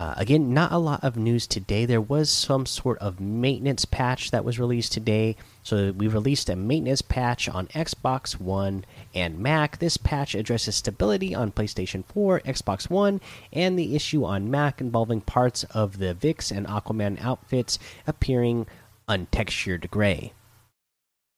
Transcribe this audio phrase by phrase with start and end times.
[0.00, 1.84] Uh, again, not a lot of news today.
[1.84, 5.36] There was some sort of maintenance patch that was released today.
[5.62, 9.78] So we released a maintenance patch on Xbox One and Mac.
[9.78, 13.20] This patch addresses stability on PlayStation 4, Xbox One,
[13.52, 18.66] and the issue on Mac involving parts of the Vix and Aquaman outfits appearing
[19.06, 20.32] untextured gray.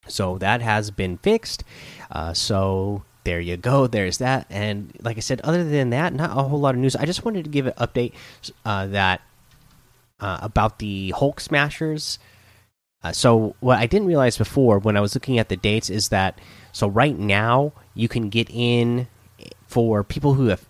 [0.07, 1.65] So that has been fixed.
[2.13, 3.87] Uh, so there you go.
[3.87, 4.47] There's that.
[4.51, 6.97] And like I said, other than that, not a whole lot of news.
[6.97, 8.13] I just wanted to give an update
[8.65, 9.21] uh, that
[10.21, 12.19] uh, about the Hulk Smashers.
[13.03, 16.09] Uh, so what I didn't realize before when I was looking at the dates is
[16.11, 16.39] that
[16.73, 19.09] so right now you can get in
[19.67, 20.65] for people who have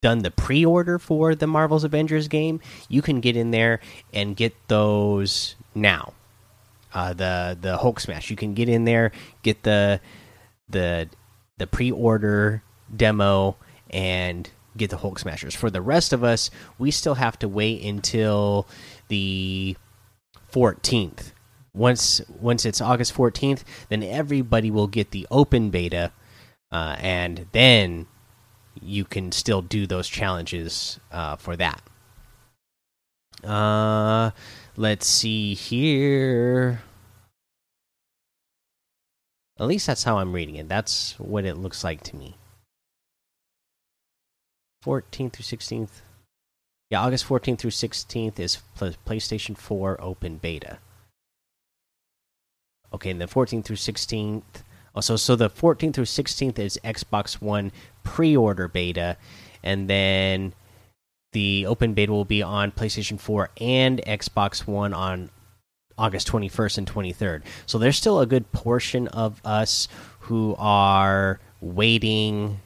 [0.00, 2.60] done the pre-order for the Marvel's Avengers game.
[2.88, 3.80] You can get in there
[4.12, 6.14] and get those now.
[6.92, 8.30] Uh, the the Hulk Smash.
[8.30, 10.00] You can get in there, get the
[10.68, 11.08] the
[11.60, 12.62] the pre-order
[12.96, 13.54] demo
[13.90, 15.54] and get the Hulk Smashers.
[15.54, 18.66] For the rest of us, we still have to wait until
[19.08, 19.76] the
[20.50, 21.32] 14th.
[21.74, 26.12] Once once it's August 14th, then everybody will get the open beta,
[26.72, 28.06] uh, and then
[28.80, 31.82] you can still do those challenges uh, for that.
[33.44, 34.30] Uh,
[34.76, 36.80] let's see here.
[39.60, 40.68] At least that's how I'm reading it.
[40.68, 42.36] That's what it looks like to me.
[44.82, 46.00] 14th through 16th.
[46.88, 50.78] Yeah, August 14th through 16th is PlayStation 4 open beta.
[52.94, 54.42] Okay, and the 14th through 16th.
[54.94, 57.70] Also, so the 14th through 16th is Xbox One
[58.02, 59.18] pre-order beta,
[59.62, 60.54] and then
[61.32, 65.30] the open beta will be on PlayStation 4 and Xbox One on
[66.00, 67.42] August 21st and 23rd.
[67.66, 69.86] So there's still a good portion of us
[70.20, 72.60] who are waiting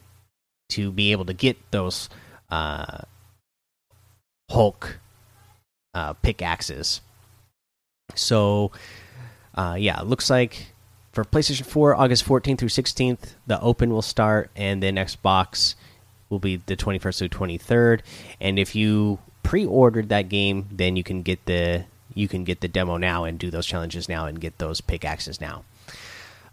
[0.69, 2.09] to be able to get those
[2.49, 2.99] uh,
[4.49, 4.99] Hulk
[5.93, 7.01] uh, pickaxes.
[8.15, 8.71] So,
[9.53, 10.67] uh, yeah, it looks like
[11.11, 15.75] for PlayStation 4, August 14th through 16th, the open will start, and then Xbox
[16.29, 18.01] will be the 21st through 23rd.
[18.39, 21.85] And if you pre ordered that game, then you can get the
[22.15, 25.39] you can get the demo now and do those challenges now and get those pickaxes
[25.39, 25.63] now.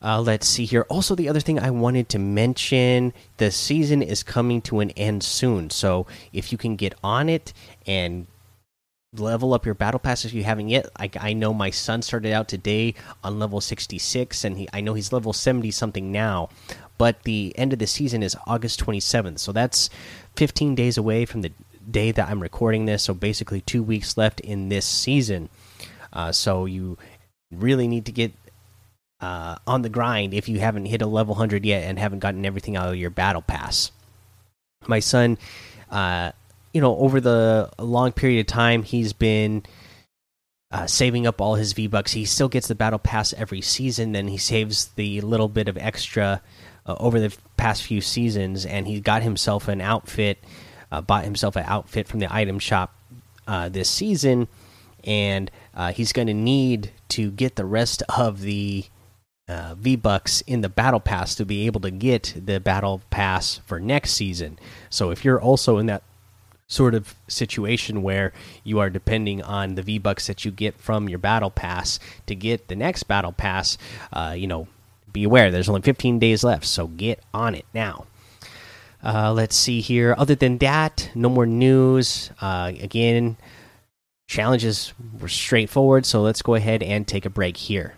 [0.03, 0.85] Uh, let's see here.
[0.89, 5.23] Also, the other thing I wanted to mention the season is coming to an end
[5.23, 5.71] soon.
[5.71, 7.53] So, if you can get on it
[7.87, 8.27] and
[9.15, 12.33] level up your battle pass if you haven't yet, I, I know my son started
[12.33, 16.49] out today on level 66, and he, I know he's level 70 something now.
[16.99, 19.39] But the end of the season is August 27th.
[19.39, 19.89] So, that's
[20.35, 21.53] 15 days away from the
[21.91, 23.03] day that I'm recording this.
[23.03, 25.49] So basically, two weeks left in this season.
[26.13, 26.99] Uh, so you
[27.51, 28.33] really need to get
[29.21, 32.45] uh, on the grind if you haven't hit a level 100 yet and haven't gotten
[32.45, 33.91] everything out of your battle pass.
[34.87, 35.39] My son,
[35.91, 36.33] uh,
[36.75, 39.65] you know, over the long period of time, he's been.
[40.75, 42.13] Uh, saving up all his V Bucks.
[42.13, 44.13] He still gets the battle pass every season.
[44.13, 46.41] Then he saves the little bit of extra
[46.87, 50.39] uh, over the past few seasons, and he got himself an outfit
[51.01, 52.95] bought himself an outfit from the item shop
[53.47, 54.49] uh, this season,
[55.05, 58.85] and uh, he's going to need to get the rest of the
[59.49, 63.59] uh, V Bucks in the Battle Pass to be able to get the Battle Pass
[63.67, 64.59] for next season.
[64.91, 66.03] So if you're also in that
[66.69, 68.33] sort of situation where
[68.65, 72.35] you are depending on the V Bucks that you get from your Battle Pass to
[72.35, 73.77] get the next Battle Pass,
[74.13, 74.69] uh, you know,
[75.13, 78.07] be aware there's only 15 days left, so get on it now.
[79.05, 80.15] Uh, let's see here.
[80.17, 82.31] Other than that, no more news.
[82.41, 83.37] Uh, again,
[84.29, 87.95] challenges were straightforward, so let's go ahead and take a break here.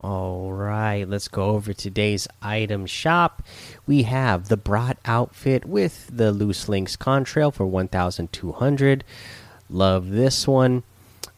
[0.00, 3.42] All right, let's go over today's item shop.
[3.86, 9.02] We have the Brat outfit with the Loose Links contrail for 1,200.
[9.70, 10.82] Love this one.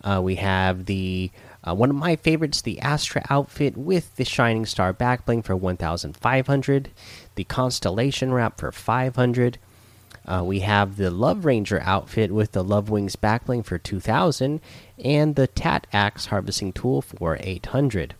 [0.02, 1.30] Uh, we have the
[1.66, 6.90] uh, one of my favorites, the Astra outfit with the Shining Star backbling for 1,500.
[7.34, 9.58] The Constellation wrap for 500.
[10.24, 14.60] Uh, we have the Love Ranger outfit with the Love Wings backbling for 2,000.
[15.02, 18.14] And the Tat Axe harvesting tool for 800.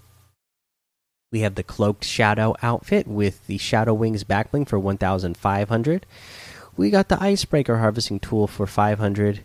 [1.30, 6.06] We have the Cloaked Shadow outfit with the Shadow Wings backbling for 1,500.
[6.76, 9.42] We got the Icebreaker harvesting tool for 500.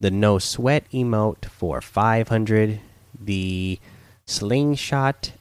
[0.00, 2.80] The No Sweat emote for 500
[3.20, 3.78] the
[4.26, 5.32] slingshot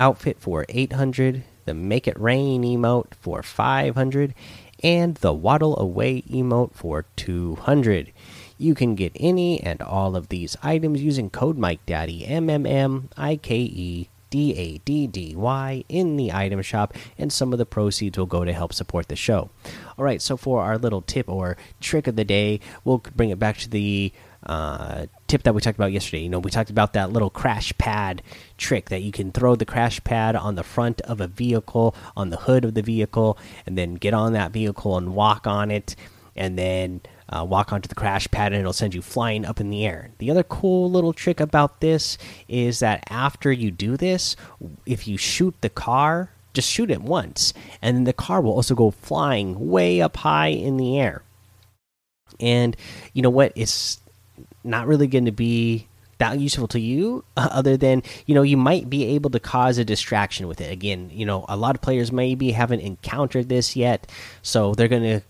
[0.00, 4.34] outfit for 800 the make it rain emote for 500
[4.82, 8.12] and the waddle away emote for 200
[8.56, 12.66] You can get any and all of these items using code Mike Daddy M M
[12.66, 17.52] M I K E D A D D Y in the item shop, and some
[17.52, 19.50] of the proceeds will go to help support the show.
[19.96, 23.38] All right, so for our little tip or trick of the day, we'll bring it
[23.38, 24.12] back to the
[24.46, 26.22] uh, tip that we talked about yesterday.
[26.22, 28.22] You know, we talked about that little crash pad
[28.56, 32.30] trick that you can throw the crash pad on the front of a vehicle, on
[32.30, 33.36] the hood of the vehicle,
[33.66, 35.96] and then get on that vehicle and walk on it,
[36.36, 39.70] and then uh, walk onto the crash pad and it'll send you flying up in
[39.70, 40.10] the air.
[40.18, 44.36] The other cool little trick about this is that after you do this,
[44.86, 47.52] if you shoot the car, just shoot it once,
[47.82, 51.22] and then the car will also go flying way up high in the air.
[52.40, 52.76] And
[53.12, 53.52] you know what?
[53.54, 54.00] It's
[54.64, 55.86] not really going to be
[56.18, 59.84] that useful to you other than you know you might be able to cause a
[59.84, 64.10] distraction with it again you know a lot of players maybe haven't encountered this yet
[64.42, 65.22] so they're gonna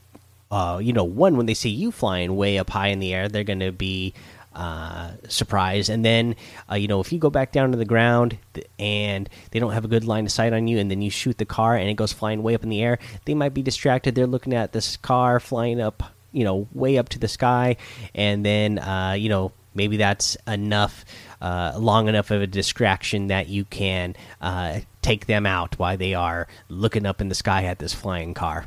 [0.50, 3.28] uh, you know, one when they see you flying way up high in the air,
[3.28, 4.14] they're going to be
[4.54, 5.88] uh, surprised.
[5.88, 6.34] And then,
[6.70, 8.38] uh, you know, if you go back down to the ground
[8.78, 11.38] and they don't have a good line of sight on you, and then you shoot
[11.38, 14.14] the car and it goes flying way up in the air, they might be distracted.
[14.14, 16.02] They're looking at this car flying up,
[16.32, 17.76] you know, way up to the sky,
[18.14, 21.04] and then, uh, you know, maybe that's enough.
[21.40, 26.14] Uh, long enough of a distraction that you can uh, take them out while they
[26.14, 28.66] are looking up in the sky at this flying car.